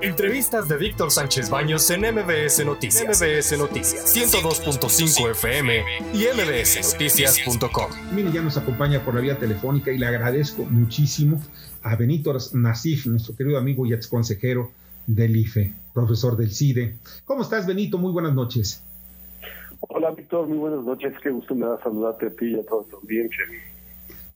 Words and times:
Entrevistas 0.00 0.68
de 0.68 0.76
Víctor 0.76 1.10
Sánchez 1.10 1.50
Baños 1.50 1.90
en 1.90 2.02
MBS 2.02 2.64
Noticias. 2.64 3.20
MBS 3.20 3.58
Noticias 3.58 4.16
102.5 4.16 5.30
FM 5.32 5.82
y 6.14 6.24
mbsnoticias.com. 6.36 7.90
Mire, 8.14 8.30
ya 8.30 8.40
nos 8.40 8.56
acompaña 8.56 9.04
por 9.04 9.16
la 9.16 9.20
vía 9.20 9.36
telefónica 9.36 9.90
y 9.90 9.98
le 9.98 10.06
agradezco 10.06 10.64
muchísimo 10.64 11.42
a 11.82 11.96
Benito 11.96 12.32
Nasif, 12.52 13.06
nuestro 13.06 13.34
querido 13.34 13.58
amigo 13.58 13.86
y 13.86 13.92
ex 13.92 14.06
consejero 14.06 14.70
del 15.08 15.34
IFE, 15.34 15.72
profesor 15.92 16.36
del 16.36 16.52
CIDE. 16.52 16.94
¿Cómo 17.24 17.42
estás, 17.42 17.66
Benito? 17.66 17.98
Muy 17.98 18.12
buenas 18.12 18.34
noches. 18.34 18.84
Hola, 19.80 20.12
Víctor. 20.12 20.46
Muy 20.46 20.58
buenas 20.58 20.84
noches. 20.84 21.14
Qué 21.20 21.30
gusto 21.30 21.56
me 21.56 21.66
da 21.66 21.76
saludarte 21.82 22.26
a 22.26 22.30
ti 22.30 22.46
y 22.46 22.54
a 22.54 22.64
toda 22.64 22.84
tu 22.84 22.96
audiencia. 22.98 23.44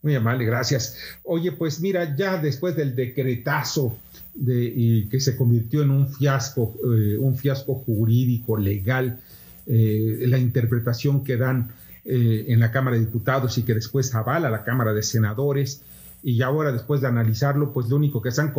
Muy 0.02 0.16
amable, 0.16 0.44
gracias. 0.44 0.98
Oye, 1.22 1.52
pues 1.52 1.80
mira, 1.80 2.16
ya 2.16 2.36
después 2.36 2.74
del 2.74 2.96
decretazo 2.96 3.96
de, 4.34 4.72
y 4.74 5.08
que 5.08 5.20
se 5.20 5.36
convirtió 5.36 5.82
en 5.82 5.90
un 5.90 6.08
fiasco, 6.08 6.74
eh, 6.84 7.16
un 7.18 7.36
fiasco 7.36 7.74
jurídico, 7.74 8.56
legal, 8.56 9.20
eh, 9.66 10.24
la 10.26 10.38
interpretación 10.38 11.22
que 11.22 11.36
dan 11.36 11.70
eh, 12.04 12.46
en 12.48 12.60
la 12.60 12.70
Cámara 12.70 12.96
de 12.96 13.04
Diputados 13.04 13.56
y 13.58 13.62
que 13.62 13.74
después 13.74 14.14
avala 14.14 14.50
la 14.50 14.64
Cámara 14.64 14.92
de 14.92 15.02
Senadores, 15.02 15.82
y 16.24 16.40
ahora 16.42 16.70
después 16.70 17.00
de 17.00 17.08
analizarlo, 17.08 17.72
pues 17.72 17.88
lo 17.88 17.96
único 17.96 18.22
que 18.22 18.30
han, 18.38 18.52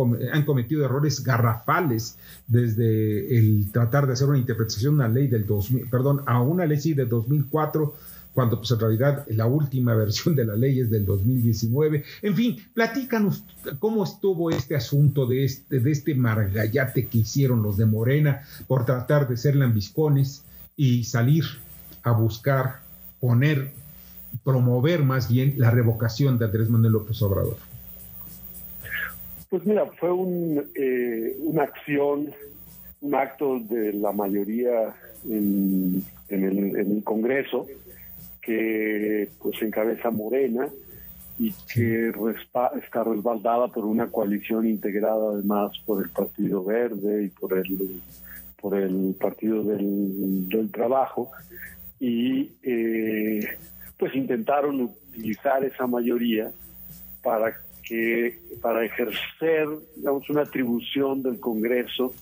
cometido 0.44 0.84
errores 0.84 1.24
garrafales 1.24 2.18
desde 2.46 3.38
el 3.38 3.70
tratar 3.72 4.06
de 4.06 4.12
hacer 4.12 4.28
una 4.28 4.38
interpretación 4.38 5.00
a 5.00 5.06
una 5.06 5.14
ley 5.14 5.28
del 5.28 5.46
2000, 5.46 5.88
perdón, 5.88 6.22
a 6.26 6.42
una 6.42 6.66
ley 6.66 6.92
de 6.92 7.06
2004 7.06 7.94
cuando 8.34 8.58
pues 8.58 8.70
en 8.72 8.80
realidad 8.80 9.24
la 9.28 9.46
última 9.46 9.94
versión 10.04 10.34
de 10.34 10.44
la 10.44 10.56
ley 10.56 10.80
es 10.80 10.90
del 10.90 11.06
2019. 11.06 12.04
En 12.22 12.34
fin, 12.34 12.56
platícanos 12.74 13.44
cómo 13.78 14.04
estuvo 14.04 14.50
este 14.50 14.76
asunto 14.76 15.26
de 15.26 15.44
este, 15.44 15.80
de 15.80 15.90
este 15.90 16.14
margallate 16.14 17.06
que 17.06 17.18
hicieron 17.18 17.62
los 17.62 17.76
de 17.76 17.86
Morena 17.86 18.42
por 18.66 18.84
tratar 18.84 19.28
de 19.28 19.36
ser 19.36 19.56
lambiscones 19.56 20.44
y 20.76 21.04
salir 21.04 21.44
a 22.02 22.12
buscar, 22.12 22.80
poner, 23.20 23.70
promover 24.42 25.02
más 25.02 25.30
bien 25.30 25.54
la 25.56 25.70
revocación 25.70 26.38
de 26.38 26.46
Andrés 26.46 26.68
Manuel 26.68 26.92
López 26.92 27.22
Obrador. 27.22 27.56
Pues 29.48 29.64
mira, 29.64 29.86
fue 30.00 30.10
un, 30.10 30.64
eh, 30.74 31.36
una 31.38 31.62
acción, 31.62 32.30
un 33.00 33.14
acto 33.14 33.60
de 33.60 33.92
la 33.92 34.10
mayoría 34.10 34.94
en, 35.28 36.02
en, 36.28 36.44
el, 36.44 36.58
en 36.76 36.96
el 36.96 37.04
Congreso, 37.04 37.66
que 38.44 39.28
pues 39.40 39.60
encabeza 39.62 40.10
Morena 40.10 40.68
y 41.38 41.52
que 41.72 42.12
está 42.80 43.04
respaldada 43.04 43.68
por 43.68 43.84
una 43.84 44.06
coalición 44.08 44.66
integrada 44.66 45.30
además 45.32 45.72
por 45.84 46.04
el 46.04 46.10
Partido 46.10 46.62
Verde 46.62 47.24
y 47.24 47.28
por 47.28 47.58
el 47.58 48.00
por 48.60 48.76
el 48.78 49.14
Partido 49.20 49.62
del, 49.62 50.48
del 50.48 50.70
Trabajo. 50.70 51.30
Y 52.00 52.52
eh, 52.62 53.40
pues 53.98 54.14
intentaron 54.14 54.80
utilizar 54.80 55.64
esa 55.64 55.86
mayoría 55.86 56.50
para 57.22 57.54
que 57.86 58.38
para 58.62 58.84
ejercer 58.84 59.68
digamos 59.96 60.28
una 60.30 60.42
atribución 60.42 61.22
del 61.22 61.40
Congreso 61.40 62.12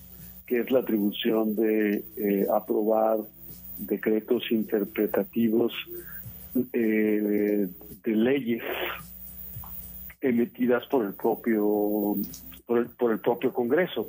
que 0.45 0.59
es 0.59 0.71
la 0.71 0.79
atribución 0.79 1.55
de 1.55 2.03
eh, 2.17 2.45
aprobar 2.53 3.19
decretos 3.77 4.51
interpretativos 4.51 5.73
eh, 6.55 7.67
de 8.03 8.15
leyes 8.15 8.61
emitidas 10.21 10.85
por 10.87 11.05
el 11.05 11.13
propio 11.13 12.15
por 12.67 12.77
el, 12.77 12.85
por 12.87 13.11
el 13.11 13.19
propio 13.19 13.51
Congreso. 13.51 14.07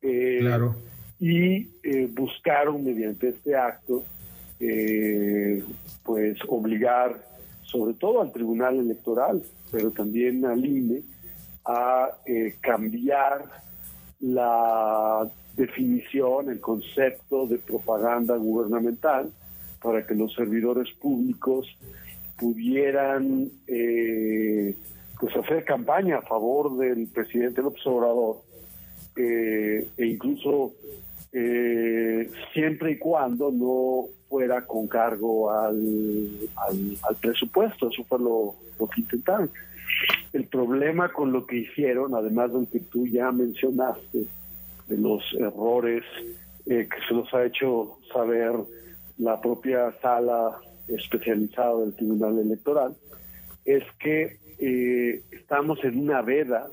Eh, 0.00 0.38
claro. 0.40 0.74
Y 1.20 1.68
eh, 1.82 2.08
buscaron 2.10 2.84
mediante 2.84 3.28
este 3.28 3.56
acto 3.56 4.04
pues 6.04 6.38
obligar 6.48 7.16
sobre 7.62 7.94
todo 7.94 8.22
al 8.22 8.32
Tribunal 8.32 8.76
Electoral, 8.78 9.42
pero 9.70 9.90
también 9.90 10.44
al 10.46 10.64
INE, 10.64 11.02
a 11.64 12.08
cambiar 12.60 13.44
la 14.18 15.30
definición, 15.54 16.50
el 16.50 16.60
concepto 16.60 17.46
de 17.46 17.58
propaganda 17.58 18.36
gubernamental 18.36 19.30
para 19.82 20.06
que 20.06 20.14
los 20.14 20.34
servidores 20.34 20.92
públicos 20.94 21.66
pudieran 22.38 23.50
eh, 23.66 24.74
pues 25.20 25.36
hacer 25.36 25.64
campaña 25.64 26.18
a 26.18 26.22
favor 26.22 26.76
del 26.78 27.08
presidente 27.08 27.60
López 27.60 27.84
Obrador 27.86 28.36
eh, 29.16 29.86
e 29.96 30.06
incluso 30.06 30.72
eh, 31.32 32.30
siempre 32.52 32.92
y 32.92 32.98
cuando 32.98 33.50
no 33.50 34.06
fuera 34.28 34.62
con 34.62 34.86
cargo 34.86 35.50
al, 35.50 36.28
al, 36.56 37.16
presupuesto, 37.20 37.88
eso 37.90 38.04
fue 38.04 38.18
lo, 38.18 38.54
lo 38.78 38.88
que 38.88 39.00
intentaron. 39.00 39.50
El 40.32 40.44
problema 40.44 41.12
con 41.12 41.32
lo 41.32 41.46
que 41.46 41.56
hicieron, 41.56 42.14
además 42.14 42.52
del 42.52 42.68
que 42.68 42.80
tú 42.80 43.06
ya 43.06 43.32
mencionaste, 43.32 44.26
de 44.86 44.96
los 44.96 45.22
errores 45.38 46.04
que 46.64 46.88
se 47.08 47.14
los 47.14 47.32
ha 47.32 47.46
hecho 47.46 47.98
saber 48.12 48.52
la 49.18 49.40
propia 49.40 49.92
sala 50.00 50.58
especializada 50.88 51.80
del 51.80 51.94
Tribunal 51.94 52.38
Electoral, 52.38 52.96
es 53.64 53.84
que 53.98 54.38
eh, 54.58 55.22
estamos 55.30 55.82
en 55.84 55.98
una 55.98 56.22
veda 56.22 56.66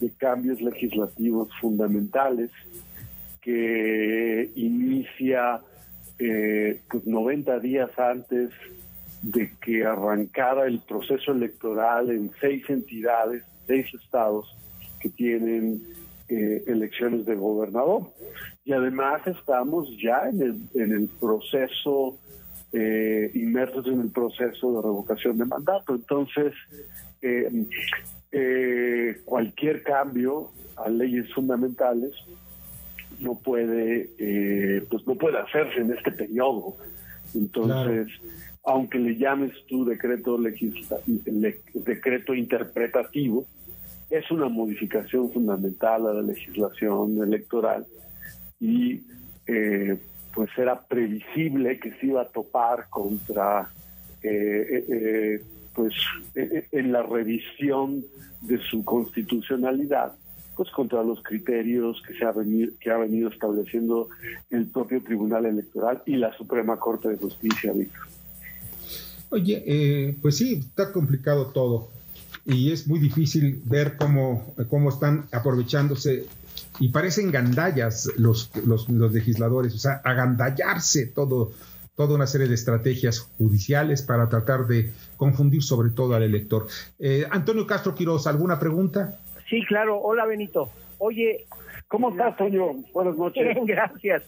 de 0.00 0.10
cambios 0.10 0.60
legislativos 0.60 1.48
fundamentales 1.60 2.50
que 3.40 4.50
inicia 4.56 5.60
eh, 6.18 6.80
pues 6.90 7.06
90 7.06 7.60
días 7.60 7.90
antes 7.98 8.50
de 9.22 9.50
que 9.60 9.84
arrancara 9.84 10.66
el 10.66 10.80
proceso 10.80 11.32
electoral 11.32 12.10
en 12.10 12.30
seis 12.40 12.68
entidades, 12.68 13.42
seis 13.66 13.86
estados 13.94 14.54
que 15.00 15.08
tienen 15.08 15.82
eh, 16.28 16.62
elecciones 16.66 17.24
de 17.26 17.34
gobernador. 17.34 18.10
Y 18.64 18.72
además 18.72 19.26
estamos 19.26 19.88
ya 20.02 20.28
en 20.28 20.40
el, 20.40 20.56
en 20.74 20.92
el 20.92 21.08
proceso, 21.20 22.16
eh, 22.72 23.30
inmersos 23.34 23.86
en 23.86 24.00
el 24.00 24.10
proceso 24.10 24.72
de 24.72 24.82
revocación 24.82 25.36
de 25.36 25.44
mandato. 25.44 25.94
Entonces, 25.94 26.54
eh, 27.20 29.20
cualquier 29.24 29.82
cambio 29.82 30.50
a 30.76 30.88
leyes 30.88 31.32
fundamentales 31.34 32.12
no 33.20 33.36
puede, 33.36 34.82
pues 34.90 35.06
no 35.06 35.14
puede 35.14 35.38
hacerse 35.38 35.80
en 35.80 35.92
este 35.92 36.10
periodo. 36.10 36.76
Entonces, 37.34 38.08
aunque 38.64 38.98
le 38.98 39.16
llames 39.16 39.52
tu 39.68 39.84
decreto 39.84 40.38
decreto 41.74 42.34
interpretativo, 42.34 43.44
es 44.10 44.28
una 44.30 44.48
modificación 44.48 45.30
fundamental 45.30 46.06
a 46.06 46.14
la 46.14 46.22
legislación 46.22 47.22
electoral 47.22 47.86
y 48.64 49.02
eh, 49.46 49.98
pues 50.34 50.48
era 50.56 50.80
previsible 50.80 51.78
que 51.78 51.92
se 51.92 52.06
iba 52.06 52.22
a 52.22 52.28
topar 52.28 52.88
contra 52.88 53.70
eh, 54.22 54.84
eh, 54.88 55.42
pues 55.74 55.92
en 56.34 56.92
la 56.92 57.02
revisión 57.02 58.04
de 58.40 58.58
su 58.70 58.82
constitucionalidad 58.82 60.12
pues 60.56 60.70
contra 60.70 61.02
los 61.02 61.22
criterios 61.22 62.00
que 62.06 62.14
se 62.14 62.24
ha 62.24 62.32
venido, 62.32 62.72
que 62.80 62.90
ha 62.90 62.96
venido 62.96 63.28
estableciendo 63.28 64.08
el 64.50 64.66
propio 64.66 65.02
Tribunal 65.02 65.46
Electoral 65.46 66.02
y 66.06 66.16
la 66.16 66.32
Suprema 66.36 66.78
Corte 66.78 67.08
de 67.08 67.16
Justicia, 67.16 67.72
Víctor. 67.72 68.06
Oye, 69.30 70.16
pues 70.22 70.36
sí, 70.36 70.54
está 70.54 70.92
complicado 70.92 71.46
todo 71.48 71.90
y 72.46 72.70
es 72.70 72.86
muy 72.86 73.00
difícil 73.00 73.60
ver 73.64 73.96
cómo, 73.96 74.54
cómo 74.68 74.90
están 74.90 75.26
aprovechándose 75.32 76.26
y 76.80 76.88
parecen 76.88 77.30
gandallas 77.30 78.10
los, 78.16 78.50
los, 78.66 78.88
legisladores, 78.88 79.74
o 79.74 79.78
sea, 79.78 80.00
agandallarse 80.04 81.06
todo, 81.06 81.52
toda 81.94 82.14
una 82.14 82.26
serie 82.26 82.48
de 82.48 82.54
estrategias 82.54 83.20
judiciales 83.38 84.02
para 84.02 84.28
tratar 84.28 84.66
de 84.66 84.90
confundir 85.16 85.62
sobre 85.62 85.90
todo 85.90 86.14
al 86.14 86.22
elector. 86.22 86.66
Eh, 86.98 87.24
Antonio 87.30 87.66
Castro 87.66 87.94
Quiroz, 87.94 88.26
¿alguna 88.26 88.58
pregunta? 88.58 89.20
Sí, 89.48 89.62
claro. 89.66 90.00
Hola, 90.00 90.26
Benito. 90.26 90.70
Oye, 90.98 91.46
¿cómo 91.88 92.10
estás, 92.10 92.36
Toño? 92.36 92.72
Buenas 92.92 93.16
noches. 93.16 93.44
Bien, 93.44 93.66
gracias. 93.66 94.22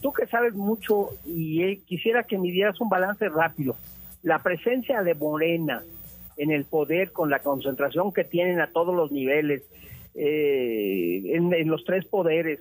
tú 0.00 0.12
que 0.12 0.26
sabes 0.26 0.54
mucho 0.54 1.10
y 1.26 1.62
eh, 1.62 1.80
quisiera 1.86 2.22
que 2.22 2.38
me 2.38 2.50
dieras 2.50 2.80
un 2.80 2.88
balance 2.88 3.28
rápido. 3.28 3.76
La 4.22 4.42
presencia 4.42 5.02
de 5.02 5.14
Morena, 5.14 5.82
en 6.36 6.50
el 6.50 6.64
poder, 6.64 7.12
con 7.12 7.30
la 7.30 7.40
concentración 7.40 8.12
que 8.12 8.24
tienen 8.24 8.60
a 8.60 8.68
todos 8.68 8.94
los 8.94 9.12
niveles, 9.12 9.62
eh, 10.14 10.77
en, 11.52 11.68
los 11.68 11.84
tres 11.84 12.04
poderes, 12.06 12.60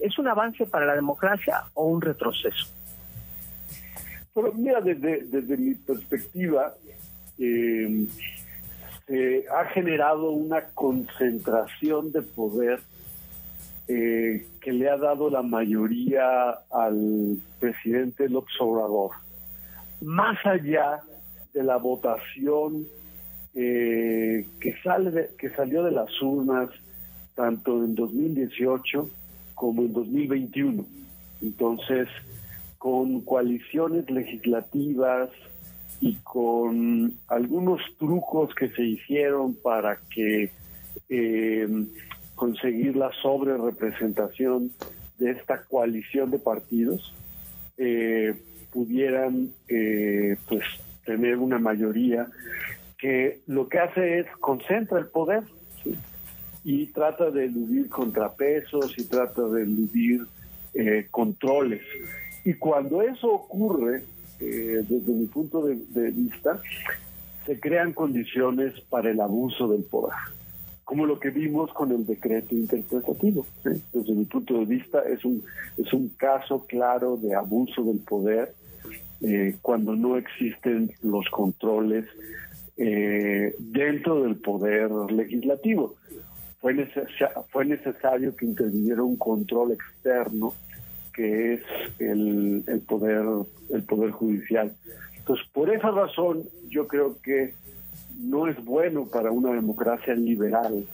¿es 0.00 0.18
un 0.18 0.28
avance 0.28 0.66
para 0.66 0.86
la 0.86 0.94
democracia 0.94 1.62
o 1.74 1.86
un 1.86 2.00
retroceso? 2.00 2.66
Mira, 4.54 4.80
desde, 4.80 5.56
mi 5.56 5.74
perspectiva, 5.74 6.74
eh, 7.38 8.06
se 9.06 9.44
ha 9.54 9.64
generado 9.66 10.30
una 10.30 10.64
concentración 10.74 12.12
de 12.12 12.22
poder 12.22 12.80
eh, 13.88 14.46
que 14.60 14.72
le 14.72 14.88
ha 14.88 14.96
dado 14.96 15.28
la 15.28 15.42
mayoría 15.42 16.50
al 16.70 17.36
presidente 17.60 18.28
López 18.28 18.54
Obrador, 18.60 19.10
más 20.00 20.38
allá 20.46 21.02
de 21.52 21.62
la 21.62 21.76
votación 21.76 22.86
eh, 23.54 24.46
que, 24.60 24.74
sale 24.82 25.30
que 25.36 25.50
salió 25.50 25.82
de 25.82 25.90
las 25.90 26.22
urnas 26.22 26.70
tanto 27.34 27.84
en 27.84 27.94
2018 27.94 29.08
como 29.54 29.82
en 29.82 29.92
2021. 29.92 30.84
Entonces, 31.40 32.08
con 32.78 33.20
coaliciones 33.20 34.10
legislativas 34.10 35.30
y 36.00 36.14
con 36.24 37.14
algunos 37.28 37.80
trucos 37.98 38.54
que 38.54 38.70
se 38.70 38.82
hicieron 38.82 39.54
para 39.54 39.98
que 40.12 40.50
eh, 41.08 41.68
conseguir 42.34 42.96
la 42.96 43.12
sobre 43.22 43.56
representación 43.56 44.72
de 45.18 45.30
esta 45.30 45.62
coalición 45.62 46.30
de 46.32 46.38
partidos 46.40 47.14
eh, 47.78 48.34
pudieran 48.72 49.50
eh, 49.68 50.36
pues 50.48 50.64
tener 51.04 51.38
una 51.38 51.58
mayoría 51.58 52.26
que 52.98 53.40
lo 53.46 53.68
que 53.68 53.78
hace 53.78 54.20
es 54.20 54.26
concentra 54.40 54.98
el 54.98 55.06
poder 55.06 55.44
y 56.64 56.86
trata 56.86 57.30
de 57.30 57.46
eludir 57.46 57.88
contrapesos 57.88 58.96
y 58.98 59.04
trata 59.04 59.42
de 59.42 59.62
eludir 59.62 60.26
eh, 60.74 61.06
controles. 61.10 61.82
Y 62.44 62.54
cuando 62.54 63.02
eso 63.02 63.28
ocurre, 63.32 64.04
eh, 64.40 64.84
desde 64.88 65.12
mi 65.12 65.26
punto 65.26 65.64
de, 65.64 66.10
vista, 66.10 66.60
se 67.46 67.58
crean 67.58 67.92
condiciones 67.92 68.80
para 68.88 69.10
el 69.10 69.20
abuso 69.20 69.68
del 69.68 69.82
poder, 69.82 70.16
como 70.84 71.06
lo 71.06 71.18
que 71.18 71.30
vimos 71.30 71.72
con 71.72 71.90
el 71.90 72.06
decreto 72.06 72.54
interpretativo. 72.54 73.44
Desde 73.64 74.14
mi 74.14 74.24
punto 74.24 74.54
de 74.54 74.64
vista 74.64 75.02
es 75.02 75.24
un, 75.24 75.42
es 75.76 75.92
un 75.92 76.08
caso 76.10 76.64
claro 76.66 77.16
de 77.16 77.34
abuso 77.34 77.82
del 77.82 77.98
poder 77.98 78.54
eh, 79.20 79.56
cuando 79.62 79.94
no 79.94 80.16
existen 80.16 80.92
los 81.02 81.28
controles 81.30 82.06
dentro 82.74 84.24
del 84.24 84.36
poder 84.36 84.90
legislativo 85.12 85.94
fue, 86.62 87.64
necesario 87.64 88.34
que 88.36 88.46
interviniera 88.46 89.02
un 89.02 89.16
control 89.16 89.72
externo 89.72 90.54
que 91.12 91.54
es 91.54 91.62
el, 91.98 92.64
el, 92.66 92.80
poder 92.80 93.26
el 93.70 93.82
poder 93.82 94.12
judicial. 94.12 94.72
Entonces, 95.18 95.46
por 95.52 95.68
esa 95.74 95.90
razón, 95.90 96.44
yo 96.68 96.88
creo 96.88 97.20
que 97.20 97.54
no 98.18 98.46
es 98.46 98.64
bueno 98.64 99.06
para 99.06 99.30
una 99.30 99.52
democracia 99.52 100.14
liberal 100.14 100.86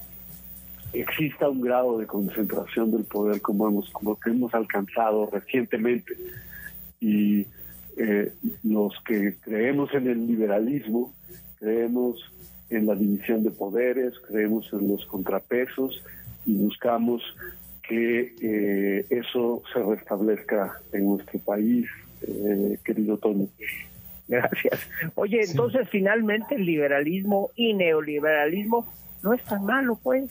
exista 0.92 1.48
un 1.48 1.60
grado 1.60 1.98
de 1.98 2.06
concentración 2.06 2.90
del 2.90 3.04
poder 3.04 3.40
como 3.42 3.68
hemos 3.68 3.90
como 3.90 4.18
que 4.18 4.30
hemos 4.30 4.54
alcanzado 4.54 5.28
recientemente 5.30 6.14
y 7.00 7.46
eh, 7.96 8.32
los 8.62 8.94
que 9.06 9.36
creemos 9.42 9.92
en 9.92 10.08
el 10.08 10.26
liberalismo 10.26 11.12
creemos 11.58 12.18
en 12.70 12.86
la 12.86 12.94
división 12.94 13.42
de 13.42 13.50
poderes, 13.50 14.14
creemos 14.26 14.70
en 14.72 14.88
los 14.88 15.04
contrapesos 15.06 16.02
y 16.46 16.54
buscamos 16.54 17.22
que 17.88 18.34
eh, 18.42 19.06
eso 19.08 19.62
se 19.72 19.82
restablezca 19.82 20.80
en 20.92 21.06
nuestro 21.06 21.38
país, 21.40 21.86
eh, 22.22 22.78
querido 22.84 23.16
Tony. 23.16 23.48
Gracias. 24.28 24.86
Oye, 25.14 25.40
entonces 25.42 25.88
finalmente 25.88 26.54
el 26.54 26.66
liberalismo 26.66 27.50
y 27.56 27.72
neoliberalismo 27.72 28.86
no 29.22 29.32
es 29.32 29.42
tan 29.44 29.64
malo, 29.64 29.98
pues. 30.02 30.30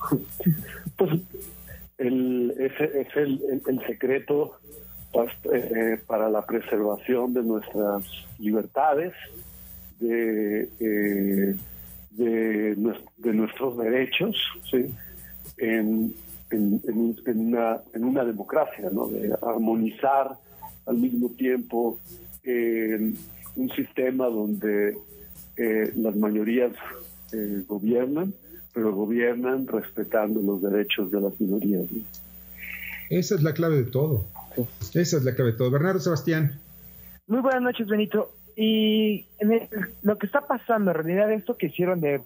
pues 0.96 1.20
el, 1.98 2.54
ese 2.58 3.00
es 3.02 3.16
el, 3.16 3.62
el, 3.66 3.86
secreto 3.86 4.58
pues, 5.12 5.30
eh, 5.52 5.98
para 6.06 6.30
la 6.30 6.46
preservación 6.46 7.34
de 7.34 7.42
nuestras 7.42 8.04
libertades, 8.38 9.12
de, 10.00 10.68
eh, 10.80 11.54
de, 12.10 12.74
de, 12.74 13.32
nuestros 13.32 13.78
derechos 13.78 14.36
¿sí? 14.70 14.92
en, 15.58 16.14
en, 16.50 16.82
en, 17.26 17.38
una, 17.38 17.80
en 17.94 18.04
una 18.04 18.24
democracia, 18.24 18.88
¿no? 18.92 19.08
de 19.08 19.34
armonizar 19.42 20.36
al 20.86 20.96
mismo 20.96 21.28
tiempo 21.30 21.98
un 23.56 23.70
sistema 23.76 24.26
donde 24.26 24.96
eh, 25.56 25.92
las 25.96 26.16
mayorías 26.16 26.72
eh, 27.32 27.64
gobiernan, 27.68 28.32
pero 28.72 28.94
gobiernan 28.94 29.66
respetando 29.66 30.40
los 30.40 30.62
derechos 30.62 31.10
de 31.10 31.20
las 31.20 31.38
minorías. 31.40 31.84
Esa 33.10 33.34
es 33.34 33.42
la 33.42 33.52
clave 33.52 33.76
de 33.76 33.84
todo. 33.84 34.24
Esa 34.94 35.16
es 35.18 35.24
la 35.24 35.34
clave 35.34 35.52
de 35.52 35.58
todo. 35.58 35.70
Bernardo 35.70 36.00
Sebastián. 36.00 36.58
Muy 37.26 37.40
buenas 37.40 37.62
noches, 37.62 37.86
Benito. 37.88 38.32
Y 38.62 39.24
lo 40.02 40.18
que 40.18 40.26
está 40.26 40.42
pasando, 40.42 40.90
en 40.90 40.94
realidad, 40.94 41.32
esto 41.32 41.56
que 41.56 41.68
hicieron 41.68 42.02
de, 42.02 42.20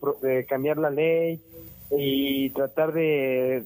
cambiar 0.49 0.79
la 0.79 0.91
ley 0.91 1.41
y 1.93 2.51
tratar 2.51 2.93
de, 2.93 3.63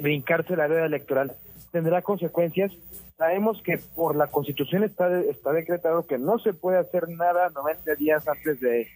brincarse 0.00 0.56
la 0.56 0.66
veda 0.66 0.86
electoral, 0.86 1.36
tendrá 1.70 2.00
consecuencias. 2.00 2.72
Sabemos 3.18 3.60
que 3.60 3.76
por 3.94 4.16
la 4.16 4.28
Constitución 4.28 4.82
está, 4.82 5.14
está 5.20 5.52
decretado 5.52 6.06
que 6.06 6.16
no 6.16 6.38
se 6.38 6.54
puede 6.54 6.78
hacer 6.78 7.06
nada 7.10 7.50
90 7.50 7.96
días 7.96 8.26
antes 8.26 8.60
de, 8.60 8.88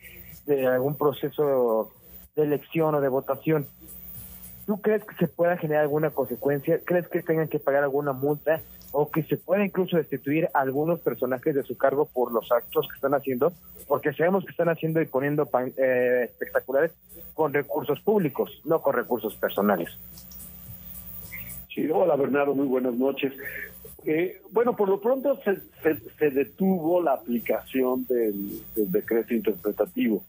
de 0.46 0.66
algún 0.66 0.96
proceso 0.96 1.92
de 2.34 2.44
elección 2.44 2.94
o 2.94 3.02
de 3.02 3.08
votación. 3.08 3.66
¿Tú 4.64 4.80
crees 4.80 5.04
que 5.04 5.14
se 5.16 5.28
pueda 5.28 5.58
generar 5.58 5.82
alguna 5.82 6.08
consecuencia? 6.08 6.80
¿Crees 6.86 7.06
que 7.08 7.20
tengan 7.20 7.48
que 7.48 7.58
pagar 7.58 7.82
alguna 7.82 8.14
multa? 8.14 8.62
O 8.92 9.10
que 9.10 9.22
se 9.24 9.38
pueda 9.38 9.64
incluso 9.64 9.96
destituir 9.96 10.48
algunos 10.52 11.00
personajes 11.00 11.54
de 11.54 11.62
su 11.62 11.76
cargo 11.76 12.06
por 12.06 12.30
los 12.30 12.52
actos 12.52 12.86
que 12.88 12.94
están 12.94 13.14
haciendo, 13.14 13.52
porque 13.88 14.12
sabemos 14.12 14.44
que 14.44 14.50
están 14.50 14.68
haciendo 14.68 15.00
y 15.00 15.06
poniendo 15.06 15.48
eh, 15.78 16.24
espectaculares 16.24 16.92
con 17.34 17.54
recursos 17.54 18.00
públicos, 18.00 18.60
no 18.64 18.82
con 18.82 18.94
recursos 18.94 19.34
personales. 19.36 19.88
Sí, 21.74 21.88
hola 21.90 22.16
Bernardo, 22.16 22.54
muy 22.54 22.66
buenas 22.66 22.94
noches. 22.94 23.32
Eh, 24.04 24.42
bueno, 24.50 24.76
por 24.76 24.90
lo 24.90 25.00
pronto 25.00 25.38
se, 25.42 26.30
detuvo 26.30 27.00
la 27.00 27.14
aplicación 27.14 28.04
del, 28.06 28.62
decreto 28.74 29.32
interpretativo. 29.32 30.22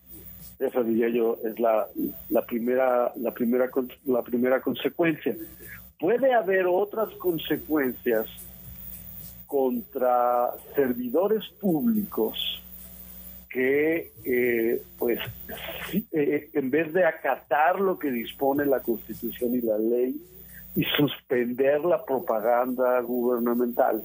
Esa 0.58 0.84
diría 0.84 1.10
yo 1.10 1.38
es 1.44 1.60
la, 1.60 1.88
la 2.30 2.46
primera 2.46 3.12
la 3.18 3.32
primera 3.32 3.70
la 4.06 4.22
primera 4.22 4.62
consecuencia. 4.62 5.36
Puede 6.00 6.34
haber 6.34 6.66
otras 6.68 7.10
consecuencias 7.16 8.28
contra 9.54 10.50
servidores 10.76 11.44
públicos 11.62 12.60
que, 13.52 14.12
eh, 14.26 14.82
pues, 14.98 15.20
eh, 16.12 16.50
en 16.54 16.72
vez 16.72 16.92
de 16.92 17.06
acatar 17.06 17.80
lo 17.80 18.00
que 18.00 18.10
dispone 18.10 18.66
la 18.66 18.80
Constitución 18.80 19.54
y 19.54 19.62
la 19.62 19.78
ley 19.78 20.20
y 20.76 20.84
suspender 20.98 21.86
la 21.86 22.04
propaganda 22.04 23.00
gubernamental 23.02 24.04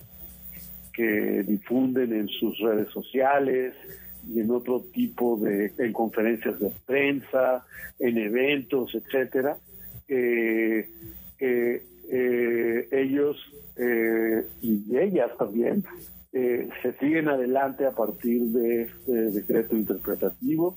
que 0.92 1.42
difunden 1.44 2.12
en 2.12 2.28
sus 2.28 2.58
redes 2.58 2.90
sociales 2.90 3.72
y 4.28 4.40
en 4.40 4.50
otro 4.50 4.82
tipo 4.92 5.38
de 5.38 5.72
en 5.78 5.94
conferencias 5.94 6.60
de 6.60 6.70
prensa, 6.84 7.64
en 7.98 8.18
eventos, 8.18 8.94
etcétera, 8.94 9.56
eh, 10.08 10.86
ellos 12.10 13.36
eh, 13.78 14.44
y 14.60 14.96
ellas 14.96 15.30
también 15.38 15.84
eh, 16.32 16.68
se 16.82 16.92
siguen 16.98 17.28
adelante 17.28 17.86
a 17.86 17.92
partir 17.92 18.42
de 18.48 18.82
este 18.82 19.12
decreto 19.30 19.76
interpretativo 19.76 20.76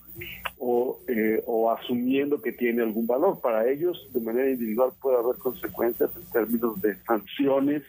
o, 0.59 1.00
eh, 1.07 1.41
o 1.47 1.71
asumiendo 1.71 2.41
que 2.41 2.51
tiene 2.51 2.83
algún 2.83 3.07
valor. 3.07 3.41
Para 3.41 3.67
ellos, 3.67 4.07
de 4.13 4.21
manera 4.21 4.50
individual, 4.50 4.91
puede 5.01 5.17
haber 5.17 5.38
consecuencias 5.38 6.11
en 6.15 6.29
términos 6.31 6.79
de 6.81 6.95
sanciones 7.05 7.81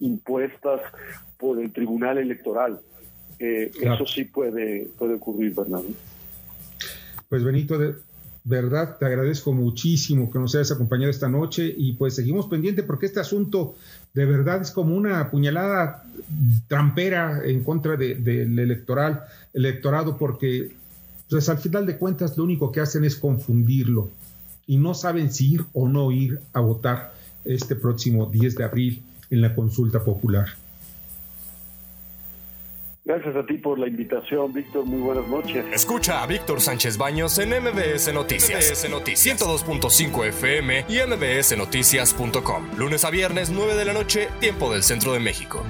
impuestas 0.00 0.80
por 1.38 1.60
el 1.62 1.72
Tribunal 1.72 2.18
Electoral. 2.18 2.80
Eso 3.38 4.04
sí 4.04 4.24
puede, 4.24 4.88
puede 4.98 5.14
ocurrir, 5.14 5.54
Bernardo. 5.54 5.90
Pues 7.28 7.44
Benito, 7.44 7.78
de 7.78 7.94
verdad 8.48 8.96
te 8.98 9.04
agradezco 9.04 9.52
muchísimo 9.52 10.30
que 10.30 10.38
nos 10.38 10.54
hayas 10.54 10.72
acompañado 10.72 11.10
esta 11.10 11.28
noche 11.28 11.74
y 11.76 11.92
pues 11.92 12.14
seguimos 12.14 12.46
pendiente 12.46 12.82
porque 12.82 13.06
este 13.06 13.20
asunto 13.20 13.76
de 14.14 14.24
verdad 14.24 14.62
es 14.62 14.70
como 14.70 14.96
una 14.96 15.30
puñalada 15.30 16.04
trampera 16.66 17.42
en 17.44 17.62
contra 17.62 17.96
del 17.96 18.58
electoral, 18.58 19.24
electorado, 19.52 20.16
porque 20.16 20.74
pues 21.28 21.48
al 21.48 21.58
final 21.58 21.84
de 21.86 21.98
cuentas 21.98 22.36
lo 22.38 22.44
único 22.44 22.72
que 22.72 22.80
hacen 22.80 23.04
es 23.04 23.16
confundirlo 23.16 24.08
y 24.66 24.78
no 24.78 24.94
saben 24.94 25.30
si 25.30 25.52
ir 25.54 25.64
o 25.74 25.88
no 25.88 26.10
ir 26.10 26.40
a 26.52 26.60
votar 26.60 27.12
este 27.44 27.76
próximo 27.76 28.26
10 28.26 28.56
de 28.56 28.64
abril 28.64 29.02
en 29.30 29.42
la 29.42 29.54
consulta 29.54 30.02
popular. 30.02 30.48
Gracias 33.08 33.36
a 33.36 33.46
ti 33.46 33.54
por 33.54 33.78
la 33.78 33.88
invitación, 33.88 34.52
Víctor. 34.52 34.84
Muy 34.84 35.00
buenas 35.00 35.26
noches. 35.28 35.64
Escucha 35.72 36.22
a 36.22 36.26
Víctor 36.26 36.60
Sánchez 36.60 36.98
Baños 36.98 37.38
en 37.38 37.48
MBS 37.48 38.12
Noticias. 38.12 38.70
MBS 38.70 38.90
Noticias 38.90 39.40
102.5 39.40 40.26
FM 40.26 40.84
y 40.90 40.98
MBSNoticias.com. 40.98 42.76
Lunes 42.76 43.06
a 43.06 43.10
viernes, 43.10 43.48
9 43.48 43.76
de 43.76 43.84
la 43.86 43.94
noche, 43.94 44.28
tiempo 44.40 44.70
del 44.70 44.82
centro 44.82 45.14
de 45.14 45.20
México. 45.20 45.64